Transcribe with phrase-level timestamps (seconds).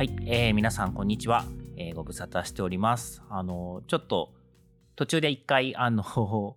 [0.00, 1.44] はい、えー、皆さんこんにちは、
[1.76, 3.22] えーご無沙汰しております。
[3.28, 4.32] あの、ちょっと
[4.96, 6.02] 途中で一回、あの、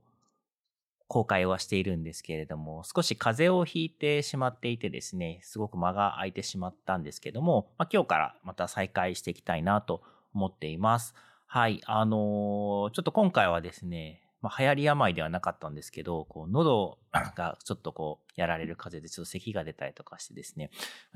[1.09, 10.01] 公開はしているんですけれども、少し風邪をひいてしまっていてですね、すごく間が空いてしまったんですけども、まあ、今日からまた再開していきたいなと
[10.33, 11.13] 思っています。
[11.45, 20.69] はい、あのちょっと今回はですね、まあ、流行り病ではなかったんですけど、こう、喉がちょっとこう、やられる風邪でちょっと咳が出たりとかしてですね、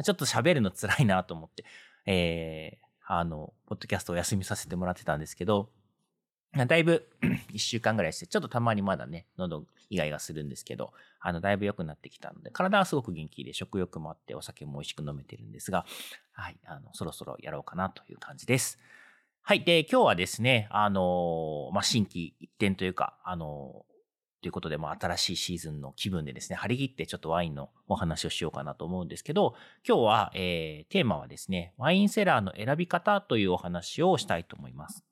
[0.03, 1.63] ちょっと喋るの辛いなと思って、
[2.07, 5.69] えー、あの、ポッドキャストを休みさせてもらってたんですけど、
[6.65, 7.07] だいぶ
[7.53, 15.85] 一週間ぐらいして、ちょっとたまにまだね、喉以外がするんですけど、あの、だいぶ良くなってきたので、体はすごく元気で食欲もあって、お酒も美味しく飲めてるんですが、
[16.31, 18.79] はい、あの、そろそろやろうかなという感じです。
[19.41, 19.63] はい。
[19.63, 23.85] で、今日はですね、あの、まあ、新規一点というか、あの、
[24.41, 29.55] ということで、まあ、新しいシーズンの気分でですね、張り切ってちょっとワインのお話をしようかなと思うんですけど、
[29.87, 35.03] 今日は、えーテーマはですね、ワインセラーの選び方というお話をしたいと思います。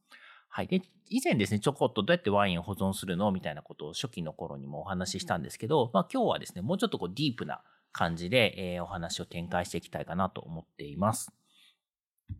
[0.47, 0.67] はい。
[0.67, 11.31] で、以前ですね、ちょこっとどうやってワインを保存するのみたいなことを初期の頃にもお話ししたんですけど、まあ今日はですね、もうちょっとこうディープな感じで、えーお話を展開していきたいかなと思っています。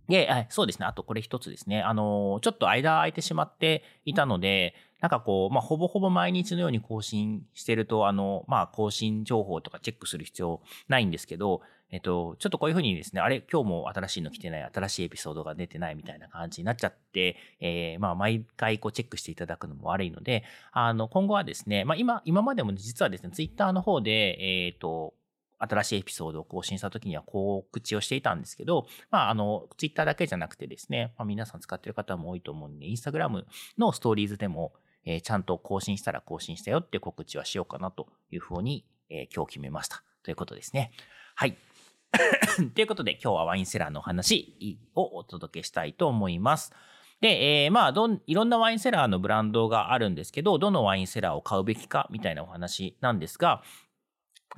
[0.08, 0.86] で、はいそうですね。
[0.86, 1.82] あとこれ一つですね。
[1.82, 11.62] あのちょっと間空いてしまっていたので、なんかこう、まあ、ほぼほぼ毎日のように更新してると、あの、まあ、更新情報とかチェックする必要ないんですけど、
[11.92, 25.14] えっと、ちょっとこういうふうにですね、あれ、今日も新しいの来てない、新しいエピソードが出てないみたいな感じになっちゃって、えーまあ、毎回こうチェックしていただくのも悪いので、あの、今後はですね、まあ、今、今までも実はですね、ツイッターの方で、えっと、
[25.60, 33.46] 新しいエピソードを更新した時には告知をしていたんですけど、まあ、あの、ツイッターだけじゃなくてですね、まあ、皆さん使ってる方も多いと思うんで、インスタグラム
[33.78, 34.74] のストーリーズでも、
[35.06, 40.04] えーちゃんと更新したら更新したよって告知はしようかなというふうに、えー今日決めました。
[40.24, 40.92] ということですね。
[41.36, 41.58] はい。
[42.74, 46.74] ということで、今日はワインセラーのお話をお届けしたいと思います。
[47.22, 53.62] で、えーまあどん、いろんなワインセラーのブランドがあるんですけど、どのワインセラーを買うべきかみたいなお話なんですが、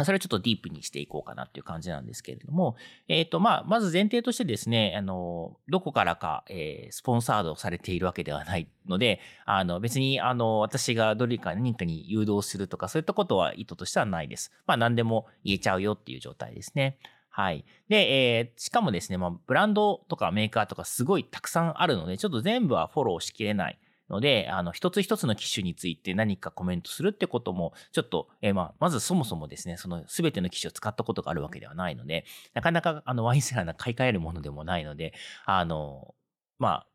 [0.05, 2.75] それをちょっとディープにしていこうかなっていう感じなんですけれども、
[3.07, 14.51] えっ、と、まあ、まず前提としてですね、あの、どこからか、えースポンサードされているわけではないので、あの、別に、あの、私がどれか何かに誘導するとか、そういったことは意図としてはないです。
[14.65, 16.97] まあ、何でも言えちゃうよっていう状態ですね。
[17.29, 17.65] はい。
[17.87, 23.79] で、えーしかもですね、まあ、ブランドとかメーカーとかすごいたくさんあるので、ちょっと全部はフォローしきれない
[24.09, 35.13] ので、あの、一つ一つの機種について何かコメントするってことも、ちょっと、えーまあ、まずそもそもですね、その全ての機種を使ったことがあるわけではないので、なかなか、あの、ワインセラーな買い替えるものでもないので、
[35.45, 36.15] あの、
[36.59, 36.87] まあ、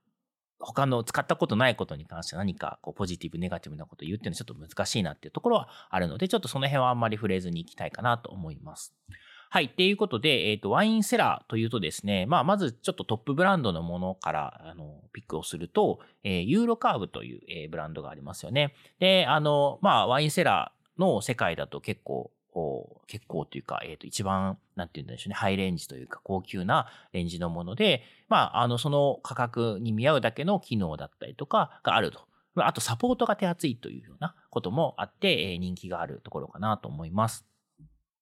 [0.62, 8.94] 他の使ったことないことに関して何かこうポジティブ、ネガティブなことを言うっていうのはちょっと難しいなっていうところはあるので、ちょっとその辺はあんまり触れずにいきたいかなと思います。
[9.52, 9.64] はい。
[9.66, 18.74] っていうことで、えっ、と、ワインセラーというとですね、まあ、まずちょっとトップブランドのものから、あの、ピックをすると、えーユーロカーブという、えーブランドがありますよね。
[18.98, 22.30] で、あの、まあ、ワインセラーの世界だと結構、
[23.06, 32.20] 結構というか、えっ、と、一番、なんて言うんでしょうね、ハイレンジというか、高級なレンジのもので、まあ、あの、その価格に見合うだけの機能だったりとかがあると。
[32.56, 37.51] ああと、サポートが手厚いというようなこともあって、えー人気があるところかなと思います。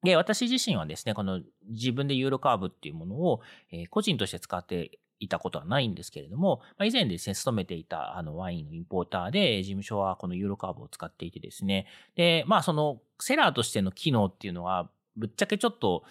[0.03, 3.41] で、私自身はですね、この自分でユーロカーブっていうものを、
[3.71, 11.87] えー個人として使っていたことはないんですけれども、まあ、以前ですね、勤めていたあのワインのインポーターで、事務所はこのユーロカーブを使っていてですね、
[12.17, 16.05] で、まあそのセラーとしての機能っていうのは、ぶっちゃけちょっと、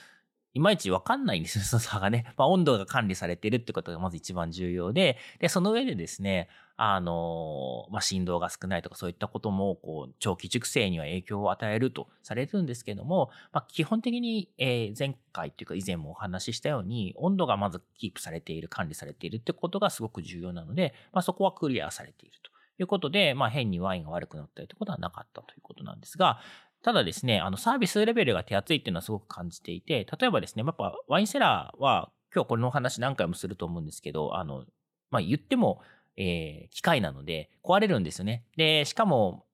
[0.53, 2.33] いまいちわかんないんですよ、その差がね。
[2.37, 6.49] まあ、温度が管理されてるってことがまず一番重要で、で、その上でですね、
[6.81, 22.49] あの、まあ、振動が少ないとかそういったことも、こう、長期熟成には影響を与えるとされるんですけども、まあ、基本的に、えー前回というか以前もお話ししたように、温度がまずキープされている、管理されているってことがすごく重要なので、まあ、そこはクリアされていると
[22.81, 26.39] いうことで、まあ、変にワインが悪くなったりということはなかったということなんですが、
[26.81, 34.63] ただですね、あの、サービスレベルが手厚いっていうのはすごく感じていて、例えばですね、やっぱワインセラーは、今日これのお話何回もすると思うんですけど、あの、
[35.11, 35.81] まあ、言っても、
[36.19, 38.43] えー機械なので壊れるんですよね。
[38.55, 39.45] で、しかも、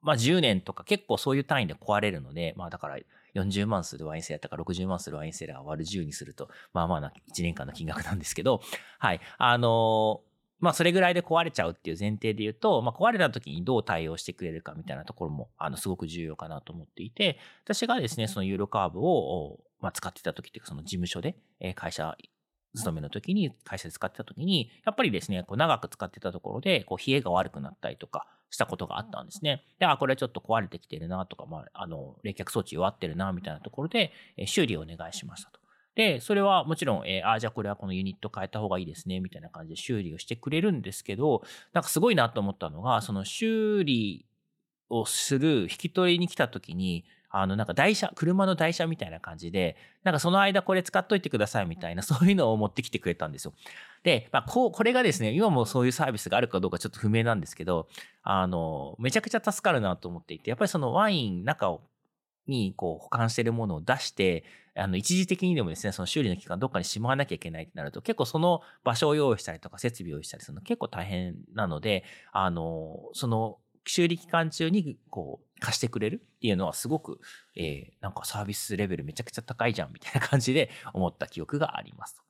[0.00, 2.98] まあ10年とか結構そういう単位で壊れるので、まあだから
[3.34, 8.60] 40万するワインセラーとか60万するワインセラー割る10にすると、まあまあな1年間の金額なんですけど、
[8.98, 9.20] はい。
[9.36, 21.36] あのーまあそれぐらいで壊れちゃうっていう前提で言うと、まあ壊れた時にどう対応してくれるかみたいなところも、あの、すごく重要かなと思っていて、私がですね、そのユーロカーブを、まあ使ってた時っていうか、その事務所で、
[21.74, 22.16] 会社
[22.74, 29.64] 勤めの時に、会社で使ってた時に、やっぱりですね、こう長く使ってたところで、こう冷えが悪くなったりとかしたことがあったんですね。
[29.78, 34.12] で、あ、これちょっと壊れてきてるなとか、まあ、あの、冷却装置弱ってるな、みたいなところで、
[34.46, 35.60] 修理をお願いしましたと。
[35.94, 41.42] で、それはもちろん、えー、あ、じゃあこれはこのユニット変えた方がいいですね、みたいな感じで修理をしてくれるんですけど、
[41.72, 44.26] なんかすごいなと思ったのが、その修理
[45.00, 47.04] をする引き取りに来た時に、
[47.36, 53.54] あの、なんか台車、車の台車みたいな感じで、なんかその間これ使っといてくださいみたいな、そういうのを持ってきてくれたんですよ。
[54.04, 57.88] で、まあ、こう、これがですね、今もそういうサービスがあるかどうかちょっと不明なんですけど、
[58.22, 61.82] あの、めちゃくちゃ助かるなと思っていて、やっぱりそのワイン、中を、
[62.46, 64.44] にこう保管しているものを出して、
[64.76, 77.20] あの、一時的にでもですね、その修理の期間どっかにしまわなきゃいけないってなると、結構その場所を用意したりとか設備を用意したりするの結構大変なので、あの、その修理期間中にこう貸してくれるっていうのはすごく、
[77.56, 82.24] えー、なんかサービスレベルめちゃくちゃ高いじゃんみたいな感じで思った記憶があります。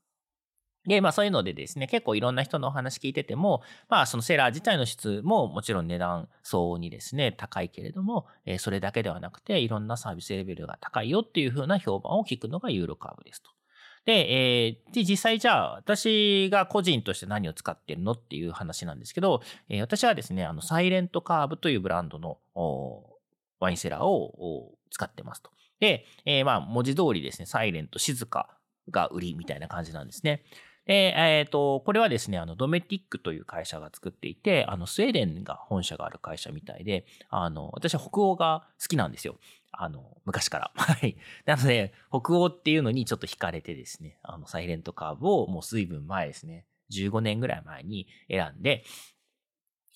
[0.87, 13.51] で、まあそういうのでですね、結構いろんな人のお話聞いてても、まあそのセラー自体の質ももちろん値段相応にですね、高いけれども、えー、それだけではなくていろんなサービスレベルが高いよっていう風な評判を聞くのがユーロカーブですと。
[14.05, 22.39] で、えー、で、実際じゃあ、私が個人として何を使ってるのっていう話なんですけど、えー、私はですね、あの、サイレントカーブというブランドの
[23.61, 25.51] ワインセラーを使ってますと。
[25.81, 28.59] で、えー、まあ、文字通りですね、サイレント、静か
[28.91, 30.45] が売りみたいな感じなんですね。
[30.87, 39.37] で、えっ、ー、と、これはですね、あの、ドメティックという会社が作っていて、あの、スウェーデンが本社がある会社みたいで、あの、私は北欧が好きなんですよ。
[39.83, 40.73] あの、昔から。
[40.77, 41.17] はい。
[41.45, 48.85] なので、北欧っていうのにちょっと惹かれてですね、あの、サイレントカーブをもう随分前ですね、15年ぐらい前に選んで、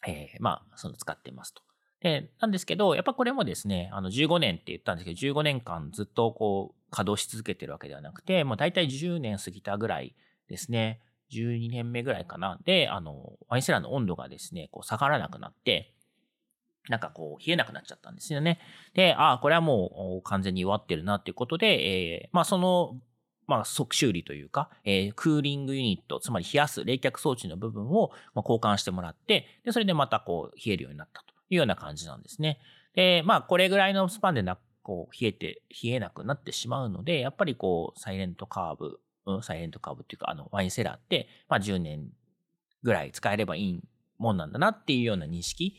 [0.07, 1.63] えー、まあ、その使ってますと。
[2.01, 10.15] で、なんですけど、やっぱこれもですね、あの、15年って言ったんですけど、15年間ずっとこう、稼働し続けてるわけではなくて、もう大体10年過ぎたぐらい
[10.49, 11.01] ですね、
[11.33, 12.59] 12年目ぐらいかな。
[12.65, 15.95] で、あの、ワインセラーの温度がですね、こう下がらなくなって、
[16.89, 18.59] なんかこう、冷えなくなっちゃったんですよね。
[18.95, 23.01] で、ああ、これはもう完全に弱ってるなっていうことで、えー、まあその、
[23.47, 32.61] まあ、即修理というか、えー、クーリングユニット、つまり冷やす冷却装置の部分を、まあ、交換してもらって、で、それでまたこう、冷えるようになったというような感じなんですね。
[32.95, 39.01] で、まあ、これぐらいのスパンでな、こう、冷えて、冷えなくなってしまうので、やっぱりこう、サイレントカーブ
[39.43, 42.09] サイレントカーブっていうか、あの、ワインセラーって、まあ、10年
[42.83, 43.81] ぐらい使えればいい
[44.19, 45.77] もんなんだなっていうような認識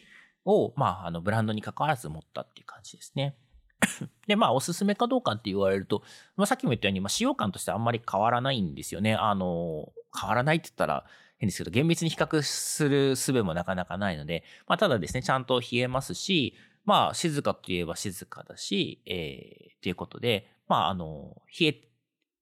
[0.50, 3.36] を、まあ、あの、ブランドに関わらず持ったっていう感じですね。
[4.28, 6.04] で、まあ、おすすめかどうかって言われると、
[6.36, 9.16] まあ、さっきも言ったように、まあ、使用感としてあんまり変わらないんですよね。
[9.16, 11.06] あの、変わらないって言ったら
[11.38, 16.56] 変ですけど、厳密に比較する術もなかなかないので、まあ、ただですね、ちゃんと冷えますし、
[16.86, 21.89] まあ、静かといえば静かだし、えー、っていうことで、まあ、あの、冷え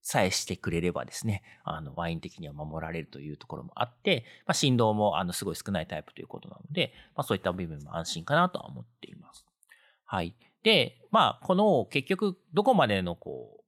[0.07, 9.45] さえしてくれればですね、あの、ワイン的には守られるというところもあって、まあ、振動も、あの、すごい少ないタイプということなので、まあ、そういった部分も安心かなとは思っています。
[10.05, 10.33] はい。
[10.63, 13.65] で、まあ、この、結局、どこまでの、こ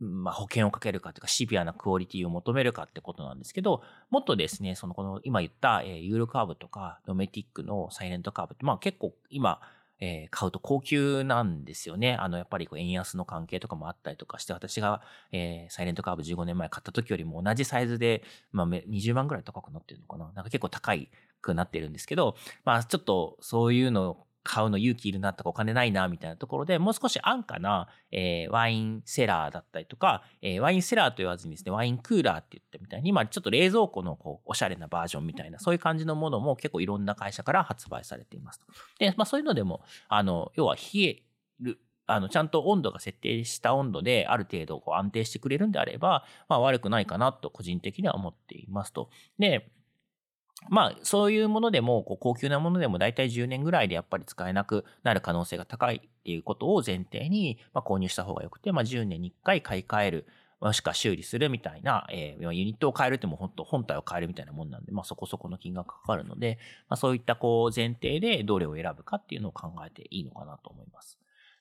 [0.00, 9.60] う、まあ、保険をかけるかというか、シビアなクオリティを求めるかってことなんですけど、もっとですね、その、この、今言った、えー、ユーロカーブとか、ドメティックのサイレントカーブって、まあ、結構、今、
[10.00, 12.14] えー、買うと高級なんですよね。
[12.14, 15.02] あの、やっぱりこう円安の関係とかもあったりとかして、私が、
[15.32, 20.26] えー、サイレントカーブ15年前買った時よりも同じサイズで、まあ、20万ぐらい高くなってるのかな。
[20.34, 20.94] なんか結構高
[21.40, 38.60] くなってるんですけど、まあ、ちょっとそういうの買うの勇気いるなとかお金ないなみたいなところでもう少し安価な、えー、ワインセラーだったりとか、えー、ワインセラーと言わずにですね、ワインクーラーって言ったみたいに、今ちょっと冷蔵庫のこうおしゃれなバージョンみたいな、そういう感じのものも結構いろんな会社から発売されています。
[38.98, 41.22] で、まあそういうのでも、あの、要は冷え
[41.60, 49.10] る、あの、ちゃんと温度が設定した温度である程度こう安定してくれるんであれば、まあ悪くないかなと個人的には思っていますと。
[49.38, 49.70] で、
[50.68, 60.26] まあ、そういうものでも、こう高級なものでも大体10年ぐらいでやっぱり使えなくなる可能性が高いっていうことを前提に、ま、購入した方がよくて、まあ、10年に1回買い替える、
[60.60, 71.18] もしくは修理するみたいな、えー、ユニットを変えるっても本当、本体を変えるみたいなもんなんで、まあ、そこそこの金額かかるので、まあ、そういったこう前提でどれを選ぶかっていうのを考えていいのかなと思います。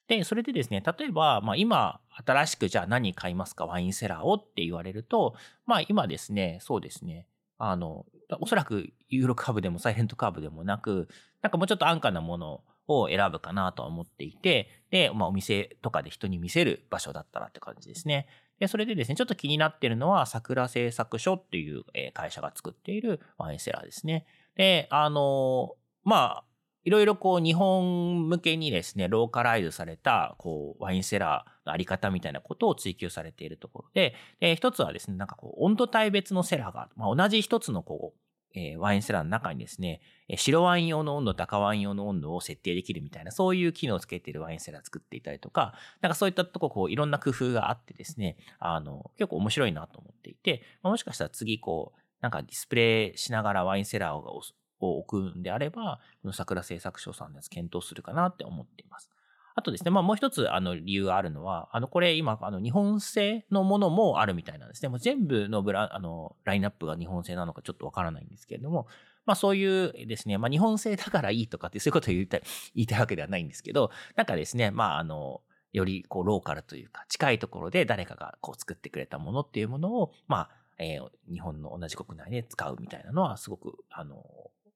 [0.07, 5.35] で、それでですね、例えば、まあ今、新しくじゃあ何買いますか、ワインセラーをって言われると、
[5.65, 7.27] まあ今ですね、そうですね、
[7.57, 8.05] あの、
[8.39, 11.07] おそらくユーロカーブでもサイレントカーブでもなく、
[11.41, 18.27] なんかもうちょっと安価なものを選ぶかなとは思っていて、で、まあ、お店とかで人に見せる場所だったらって感じですね。
[18.59, 21.83] で、それでですね、ちょっと気になってるのは、桜製作所っていう
[22.13, 24.25] 会社が作っているワインセラーですね。
[24.55, 26.43] で、あの、まあ、
[26.88, 38.20] いろいろこう日本向けにですね、ローカライズされたこうワインセラーのあり方みたいなことを追求されているところで、で一つはですね、なんかこう温度帯別のセラーが、まあ、同じ一つのこう
[38.53, 40.00] え、ワインセラーの中にですね、
[40.38, 54.41] 白ワイン用の温度と赤ワイン用の温度を設定できるみたいな、そういう機能をつけているワインセラー作っていたりとか、なんかそういったとこ、こう、いろんな工夫があってですね、あの、結構面白いなと思っていて、もしかしたら次、こう、なんかディスプレイしながらワインセラーを
[54.79, 59.10] を置くんであれば、この桜製作所さんのやつ検討するかなって思っています。
[59.57, 64.89] あとですね、まあもう一つあの理由があるのは、あのこれ今あの日本製のものもあるみたいなんですね。
[64.89, 68.86] もう全部のブラあのラインナップが日本製なのかちょっとわからないんですけれども、
[69.25, 72.43] まあそういうですね、まあ日本製だからいいとかってそういうことを言いたい、
[72.75, 75.41] 言いたいわけではないんですけど、なんかですね、まああの、
[75.74, 84.24] よりこうローカルというか近いところで誰かがこう作ってくれたものっていうものを、まあ、えー、日本の同じ国内で使うみたいなのはすごく、あの、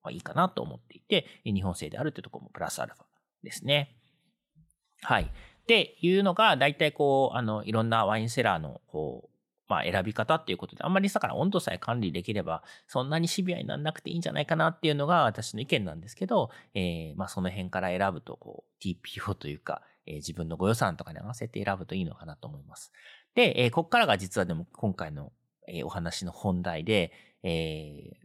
[0.10, 3.04] いいかなと思っていて、日本製であるというところもプラスアルファ
[3.44, 3.96] ですね。
[5.04, 5.24] はい。
[5.24, 5.28] っ
[5.68, 9.32] ていうのが、大体こう、あの、いろんなワインセラーの、こう、
[9.68, 22.92] まあ、選び方っていうことで、あんまりだから温度さえ管理できれば、そんなにシビアにならなくていいんじゃないかなっていうのが私の意見なんですけど、えー、まあ、その辺から選ぶと、こう、TPO というか、えー、自分のご予算とかに合わせて選ぶといいのかなと思います。
[23.34, 25.32] で、えー、ここからが実はでも今回の、
[25.68, 28.21] えー、お話の本題で、えー、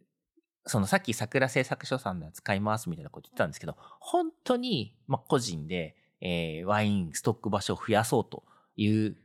[0.66, 8.42] そのさっき桜製作所さんの使いますみたいなこと言ってたんですけど、本当に、ま、個人で、えー、ワインストック場所を増やそうと
[8.76, 9.16] いう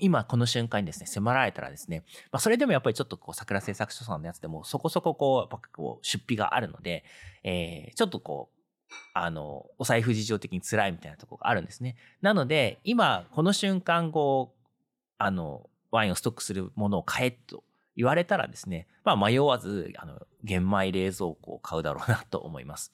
[0.00, 7.04] 今この瞬間にですね、迫られたらですね、まあ、それでもやっぱりちょっとこう、桜製作所さんのやつでもそこそここう、こう出費があるので、
[7.44, 11.96] えー、ちょっとこう、あの、お財布事情的に辛いみたいなところがあるんですね。
[12.20, 14.66] なので、今、この瞬間、こう、
[15.18, 17.64] あの、ワインをストックするものを買えと
[17.96, 22.92] 言われたらですね、まあ迷わず、あの、玄米冷蔵庫を買うだろうなと思います。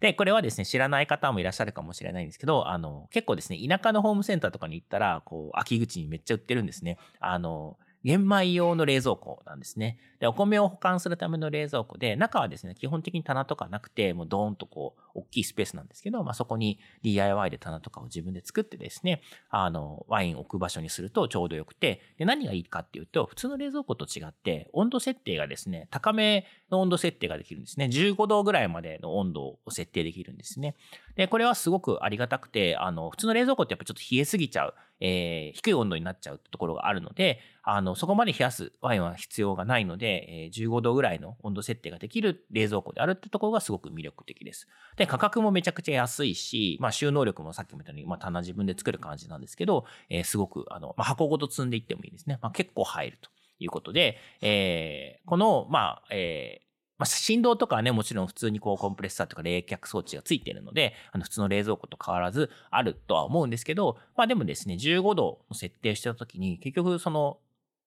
[0.00, 6.98] で、これはですね、知らない方もいらっしゃるかもしれないんですけど、あの、結構ですね、田舎のホームセンターとかに行ったら、こう、秋口にめっちゃ売ってるんですね。
[7.20, 9.98] あの、玄米用の冷蔵庫なんですね。
[10.18, 27.86] で、お米を保管するための冷蔵庫で、中はですね、基本的に棚とかなくて、もうドーンとこう、大きいスペースなんですけど、まあ、そこに DIY で棚とかを自分で作ってですね、あの、ワイン置く場所にするとちょうどよくて、で、何がいいかっていうと、普通の冷蔵庫と違って、温度設定がですね、高めの温度設定ができるんですね。
[27.86, 30.74] 15度ぐらいまでの温度を設定できるんですね。
[31.16, 44.68] で、これはすごくありがたくて、あの、普通の冷蔵庫ってやっぱちょっと冷えすぎちゃう、えー、低い温度になっちゃうところがあるので、あの、そこまで冷やすワインは必要がないので、えー、15度ぐらいの温度設定ができる冷蔵庫であるってところがすごく魅力的です。
[44.96, 52.38] で、価格もめちゃくちゃ安いし、まあ、収納力もさっきも言ったように、まあ、棚自分で作る感じなんですけど、えー、すごく、あの、まあ、箱ごと積んでいってもいいですね。
[52.40, 56.71] まあ、結構入るということで、えー、この、まあ、えー、
[57.02, 67.38] まあ、振動とかはね、もちろん普通にこうコンプレッサーとか冷却装置がついているので、あの普通の冷蔵庫と変わらずあるとは思うんですけど、まあでもですね、15度の設定してた時に、結局その、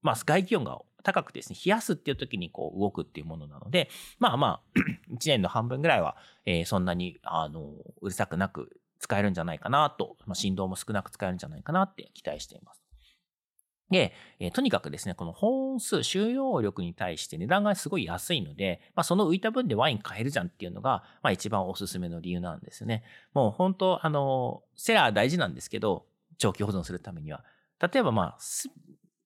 [0.02, 4.80] まあ外気温が高くてですね、冷やすっていう時にこう動くっていうものなので、まあまあ、
[5.16, 12.85] 1年の半分ぐらいは、え、そんなに、あの、うるさくなく使えるんじゃないかなと、まあ、振動も少なく使えるんじゃないかなって期待しています。
[13.92, 23.04] で、えー、とにかくですね、この保温数、収容力に対して値段がすごい安いので、まあ、その浮いた分でワイン買えるじゃんっていうのが、まあ、一番おすすめの理由なんですね。
[23.34, 26.06] もう本当、あの、セラー大事なんですけど、
[26.38, 27.44] 長期保存するためには。
[27.80, 28.38] 例えばまあ、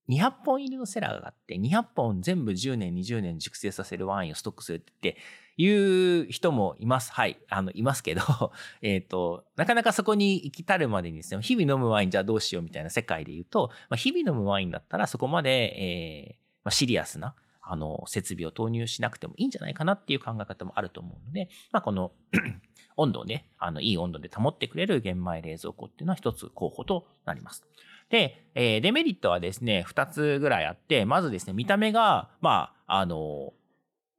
[0.09, 5.17] 200本入りのセラーがあって、200本全部10年、20年熟成させるワインをストックするって
[5.55, 7.11] いう人もいます。
[7.11, 7.39] はい。
[7.49, 8.21] あの、いますけど、
[8.81, 22.13] えっ、と、なかなかそこに行き至るまでにですね、日々飲むワインじゃあどうしようみたいな世界で言うと、まあ、日々飲むワインだったらそこまで、えーまあ、シリアスな、あの、設備を投入しなくてもいいんじゃないかなっていう考え方もあると思うので、まあ、この
[22.97, 27.63] 温度をね、あの、いい温度で保ってくれる玄米冷蔵庫っていうのは一つ候補となります。
[28.09, 33.53] で、えー、デメリットはですね、二つぐらいあって、まずですね、見た目が、まあ、あの、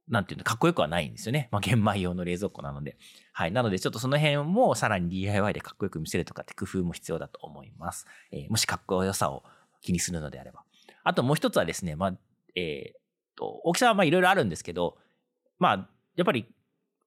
[0.07, 1.49] なんていうの、かっこよくはないんですよね。
[1.51, 2.97] まあ、玄米用の冷蔵庫なので。
[3.33, 3.51] はい。
[3.51, 8.05] なので、ちょっとその辺もさらに DIY でかっこよく見せるとかって工夫も必要だと思います。
[8.31, 9.43] えー、もしかっこよさを
[9.81, 10.63] 気にするのであれば。
[11.03, 12.13] あともう一つはですね、まあ、
[12.55, 13.01] えー、
[13.35, 14.97] と、大きさはまいろいろあるんですけど、
[15.59, 16.45] まあ、やっぱり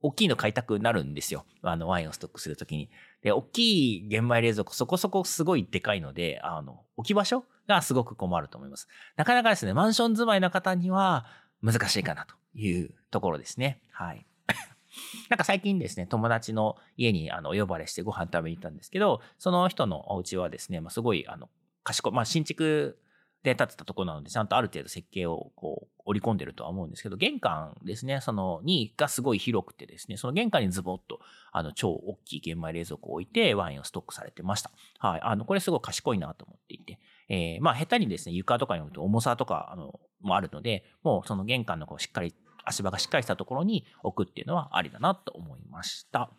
[0.05, 1.47] 大きいの買いたくなるんですよ。
[1.63, 2.91] あの、ワインをストックするときに。
[3.23, 8.87] で、大きい玄米冷蔵庫、そこそこすごいでかいので、あの、置き場所がすごく困ると思います。
[9.17, 11.25] なかなかですね、マンション住まいの方には
[11.63, 13.81] 難しいかなというところですね。
[13.93, 14.27] はい。
[15.31, 21.49] なんか最近ですね、友達の家にあのお呼ばれしてご飯食べに行ったんですけど、その人のお家はですね、まあ、すごいあの
[21.83, 22.99] 賢い、まあ、新築
[23.45, 31.21] で建てたところなので、ちゃんとある程度設計をこう織り込んでるとは思うんですけど、玄関ですね、その2がすごい広くてですね、その玄関にズボッと
[31.53, 34.71] あの超大きい玄米冷蔵庫を置いてワインをストックされてました。
[34.99, 35.21] はい。
[35.23, 36.99] あの、これすごい賢いなと思っていて、
[37.29, 42.35] えー、まあ下手にですね、床とかに置くと重さとか、あの、もあるので、もうその玄関のこうしっかり、
[42.65, 46.31] 足場がしっかりしたところに置くっていうのはありだなと思いました。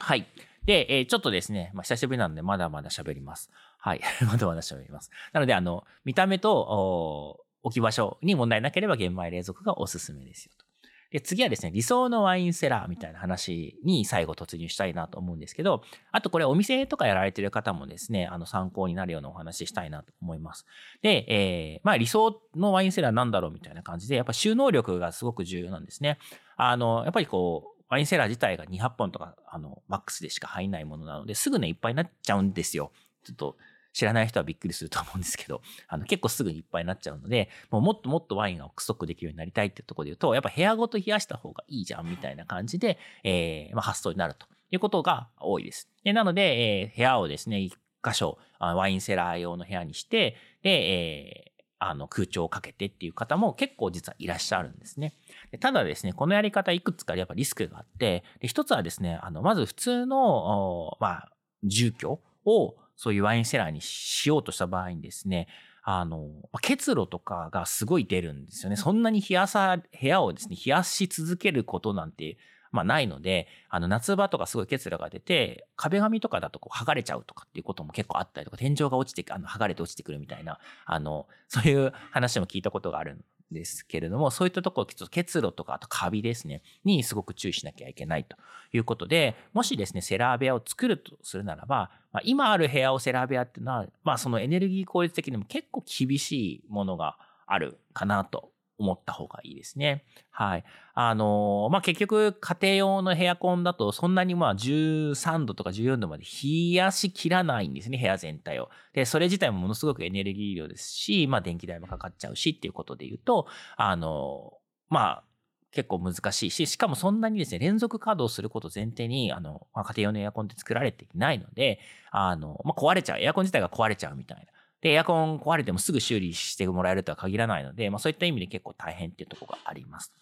[0.00, 0.26] はい。
[0.68, 3.50] で、えー、ちょっとですね、まあ、久しぶりなので、まだまだ喋ります。
[3.78, 4.02] はい。
[4.30, 5.10] まだまだ喋ります。
[5.32, 10.66] なので、あの、見た目と置き場所に問題なければ玄米冷蔵庫がおすすめですよと。
[11.10, 15.82] で、次はですね、理想のワインセラーみたいな話に最後突入したいなと思うんですけど、
[16.12, 20.66] あとこれお店とかやられてる方もですね、あの参考になるようなお話したいなと思います。
[21.00, 26.18] で、えー、まあ理想のワインセラーなんだろうみたいな感じで、やっぱ収納力がすごく重要なんですね。
[26.58, 32.92] あの、やっぱりこう、ワインセラー自体が200本とか、あの、マックスでしか入んないものなので、すぐね、いっぱいになっちゃうんですよ。
[33.24, 33.56] ちょっと、
[33.92, 45.90] 知らない人はびっくりすると思うんですけど、 あの結構すぐにいっぱいになっちゃうので、もうもっともっとワインがストックできるようになりたいってところで言うと、やっぱ部屋ごと冷やした方がいいじゃんみたいな感じで、えー、まあ、発想になるということが多いです。
[46.04, 55.14] でなので、えー、部屋をですね、一箇所ワインセラー用の部屋にして、で、えー、あの空調をかけてっていう方も結構実はいらっしゃるんですね。
[55.60, 61.32] ただですね、このやり方いくつかやっぱリスクがあって、で一つはですね、あの、まず普通の、まあ、
[61.62, 65.46] 住居をそういうワインセラーにしようとした場合にですね、
[65.82, 66.28] あの、
[66.60, 68.76] 結露とかがすごい出るんですよね。
[68.76, 72.36] そんなに冷やさ、部屋をですね、冷やし続けることなんて、
[72.72, 88.36] まあないので、あの夏場とかすごい結露が出て、壁紙とかだとこう剥がれちゃうとかっていうことも結構あったりとか、天井が落ちて、あの剥がれて落ちてくるみたいな、あの、そういう話も聞いたことがあるんですけれども、そういったところ、結露とか、あとカビですね、にすごく注意しなきゃいけないと
[88.72, 100.04] いうことで、もしですね、セラー部屋を作るとするならば、まあ、今ある部屋をセラー部屋っていうのは、まあそのエネルギー効率的にも結構厳しいものがあるかなと思った方がいいですね。
[100.30, 100.64] はい。
[100.94, 108.70] あのまあ、結局、家庭用のエアコンだと、そんなにま、13度とか14度まで冷やしきらないんですね、部屋全体を。
[108.92, 114.52] で、それ自体もものすごくエネルギー量ですし、まあ、電気代もかかっちゃうしっていうことで言うと、あの
[114.88, 115.24] まあ、
[115.70, 121.78] 結構難しいし、しかもそんなにですね、連続稼働すること前提に、あの、まあ、家庭用のエアコンって作られていないので、
[122.10, 124.44] あの、まあ、壊れちゃう、エアコン自体が壊れちゃうみたいな。
[124.80, 130.12] で、エアコン壊れてもすぐ修理してもらえるとは限らないので、まあそういった意味で結構大変っていうところがあります。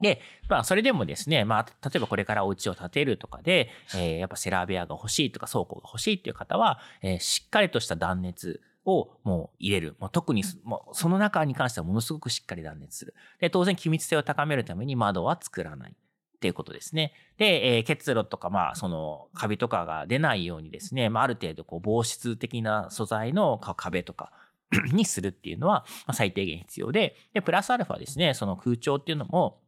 [0.00, 9.96] で、まあ、それでもですね、まあ、例えばこれからお家を建てるとかで、えー、やっぱセラー部屋が欲しいとか倉庫が欲しいっていう方は、えー、しっかりとした断熱をもう入れる。
[9.98, 13.14] もう特に、もうその中に関してはものすごくしっかり断熱する。
[13.40, 15.96] で、当然気密性を高めるために窓は作らない。
[16.36, 17.12] っていうことですね。
[17.38, 24.32] で、えー、結露とか、まあ、その、カビとかが出ないようにですね、まあ、ある程度、こう、防湿的な素材の壁とか
[24.92, 29.60] にするっていうのは、まあ、最低限必要で、で、プラスアルファですね、その空調っていうのも、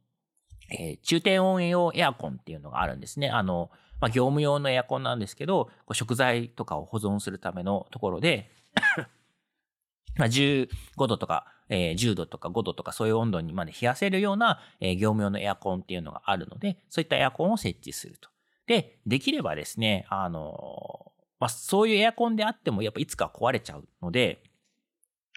[0.70, 3.31] えー、中低温用エアコンっていうのがあるんですね。
[3.31, 8.50] あの、まあ、業務用のエアコンなんですけど、こう食材とかを保存するためのところで
[10.16, 18.31] まあ、15度とか、えー、10度とか5度とかそういう温度にまで冷やせるような、えー、業務用のエアコンっていうのがあるので、そういったエアコンを設置すると。
[18.66, 24.42] で、できればですね、あの、まあ、そういうエアコンであってもやっぱいつか壊れちゃうので、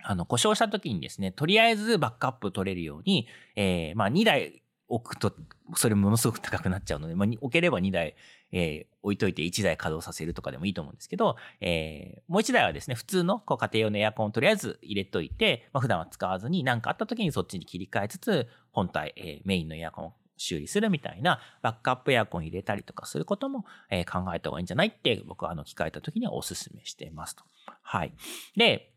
[0.03, 5.33] あの、故障した時にですね、とりあえずバックアップ取れるように、えー、まあ、2台置くと、
[5.75, 8.15] それものすごく高くなっちゃうので、まあ、置ければ2台、
[8.51, 27.43] えー、置いといて1台稼働させるとかでもいいと思うんですけど、えー、もう1台はですね、普通のこう家庭用のエアコンをとりあえず入れといて、まあ、普段は使わずに何かあった時にそっちに切り替えつつ、本体、えー、メインのエアコンを修理するみたいなバックアップエアコン入れたりとかすることも、え、考えた方がいいんじゃないって僕はあの聞かれた時にはお勧めしてますと。
[27.83, 28.13] はい。
[28.55, 28.90] で、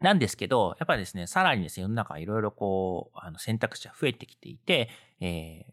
[0.00, 4.88] なんですけど、やっぱりですね、さらにですね、世の中いろいろこう、あの選択肢は増えてきていて、
[5.20, 5.72] えー、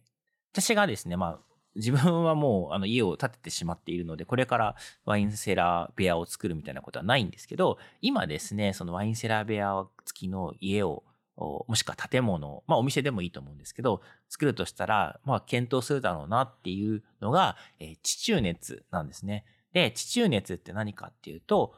[0.52, 1.40] 私がですね、まあ、
[1.76, 11.04] 自分はもうあの家を建ててしまっているので、これからワインセラー部屋を作るみたいなことはないんですけど、今ですね、そのワインセラー部屋付きの家を、
[11.38, 19.46] もしくは建物まあお店でもいいと思うんですけど、作るとしたら、まあ検討するだろうなっていうのが、えー、地中熱なんですね。
[19.72, 21.76] で、地中熱って何かっていうと、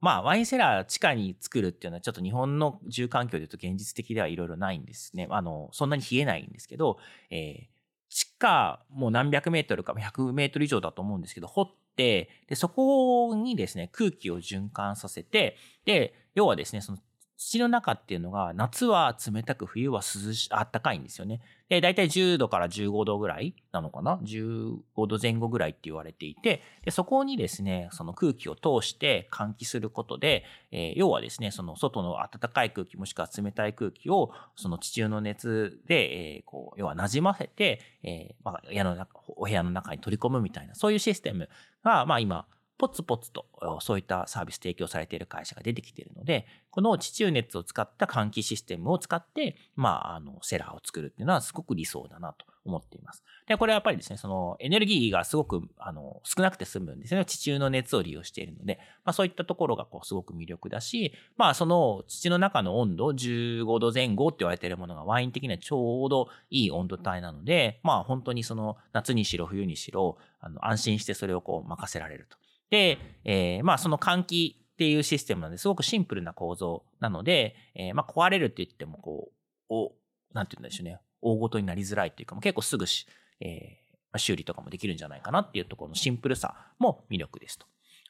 [0.00, 5.28] まあ、ワインセラー地下に作るっていうのはちょっと日本の住環境でいうと現実的ではいろいろないんですね。
[5.30, 6.98] あの、そんなに冷えないんですけど、
[7.30, 7.74] えー、
[8.08, 16.98] 地下もう何百メートルか100メートル以上だと思うんですけど、掘って、で、そこにですね、空気を循環させて、で、要はですね、その
[17.36, 21.40] 土の中っていうのが夏は冷たく冬は涼し、あったかいんですよね。
[21.68, 41.48] で、だいたい10度から15度ぐらいなのかな ?15 度前後ぐらいって言われていて、で、そこにですね、その空気を通して換気することで、えー、要はですね、その外の暖かい空気もしくは冷たい空気を、その地中の熱で、えー、こう、要は馴染ませて、えー、まあ、部屋の中、お部屋の中に取り込むみたいな、そういうシステム
[41.82, 43.46] が、まあ今、ポツポツと
[43.80, 53.22] そういったサービス提供されている会社が出てきているので、この地中熱を使った換気システムを使って、まあ、あの、セラーを作るっていうのはすごく理想だなと思っています。
[53.46, 57.24] で、これはやっぱりですね、そのエネルギーがすごく、あの、少なくて済むんですね。
[57.24, 72.36] 地中の熱を利用しているので、まあそういったところがこうすごく魅力だし、まあその土の中の温度、15度前後って言われているものがワイン的にはちょうどいい温度帯なので、まあ本当にその夏にしろ冬にしろ、あの、安心してそれをこう任せられると。
[72.70, 79.92] で、えー、まあその換気っていうシステムなんですごくシンプルな構造なので、えー、まあ壊れるって言ってもこう、お、
[80.32, 83.06] なんて言うんでしょうね、大ごとになりづらいっていうか、結構すぐし、
[83.40, 87.66] えー、修理とかもできるんじゃないかなっていうところのシンプルさも魅力ですと。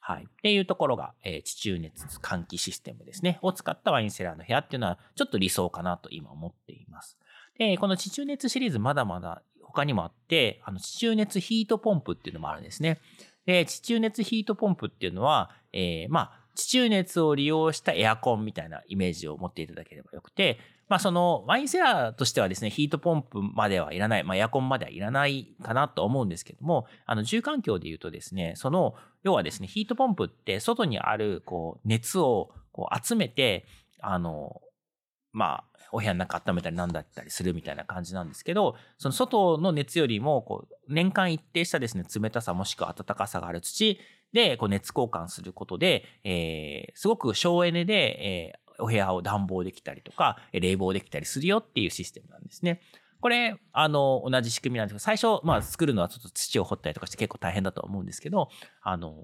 [0.06, 0.24] はい。
[0.24, 3.38] っていうところが、えー、地中熱換気システムですね。
[3.40, 7.16] を使ったワインセラーの部屋っていうのは、ちょっと理想かなと今思っています。
[7.58, 13.00] で、この地中熱シリーズまだまだ他にもあって、あの、地中熱ヒートポンプっていうのもあるんですね。
[13.46, 33.66] で、地中熱ヒートポンプっていうのは、えー、まあ、地中熱を利用したエアコンみたいなイメージを持っていただければよくて、まあそのワインセラーとしてはですね、ヒートポンプまではいらない、まあエアコンまではいらないかなと思うんですけども、あの住環境で言うとですね、その、要はですね、ヒートポンプって外にあるこう熱をこう集めて、
[34.00, 34.60] あの、
[35.32, 44.00] まあ、お部屋の中温めたりなんだったりするみたいな感じなんですけど、その外の熱よりも、こう、年間一定したですね、冷たさもしくは暖かさがある土
[44.32, 52.80] で、こう、熱交換することで、えー、すごく省エネで、えー、お部屋を暖房できたりとか、冷房できたりするよっていうシステムなんですね。
[53.20, 58.48] これ、あの、同じ仕組みなんですけど、最初、まあ、作るのはちょっと土を掘ったりとかして結構大変だと思うんですけど、
[58.82, 59.14] あの、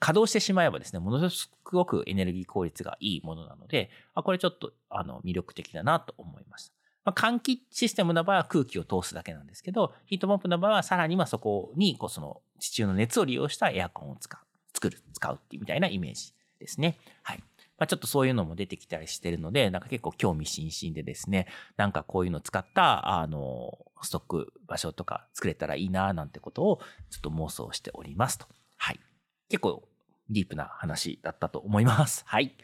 [0.00, 6.74] 稼働してしまえばですね、ものすごくエネルギー効率がいいものなので、あこれちょっとあの魅力的だなと思いました。
[7.04, 16.98] まあ、換気システムの場合は空気を通すだけなんですけど、ヒートポンプの場合はさらにはそこにこうその地中の熱を利用したエアコンを使う、作る、使うっていうみたいなイメージですね。
[17.22, 17.42] はい。
[17.78, 21.46] まあ、ちょっとそういうのも出てきたりしてるので、なんか結構興味津々でですね、
[21.78, 28.46] なんかこういうのを使った、あの、ストック場所とか作れたらいいななんてことをちょっと妄想しておりますと。
[28.76, 29.00] はい。
[29.48, 29.82] 結構
[30.30, 32.22] ディープな話だったと思います。
[32.26, 32.54] はい。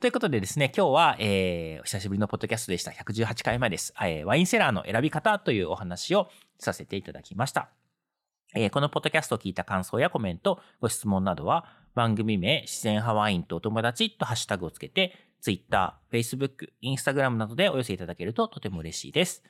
[0.00, 2.92] ということでですね、今日は、えー、お久しぶりのポッドキャストでした。
[2.92, 3.92] 118回目です。
[4.00, 7.68] えー、ワインセラーの選び方というお話をさせていただきました。
[8.54, 19.42] えー、このポッドキャストを聞いた感想やコメント、ご質問などは、番組名、自然派ワインとお友達とハッシュタグをつけて、Twitter、Facebook、Instagram などでお寄せいただけるととても嬉しいです。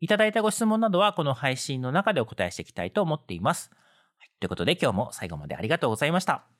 [0.00, 3.70] いただいたご質問などは、この配信の中でお答えしていきたいと思っています。
[4.18, 6.57] はい、ということで、今日も最後までありがとうございました。